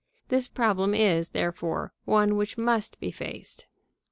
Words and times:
This 0.29 0.47
problem 0.47 0.95
is, 0.95 1.29
therefore, 1.29 1.93
one 2.05 2.35
which 2.35 2.57
must 2.57 2.99
be 2.99 3.11
faced. 3.11 3.67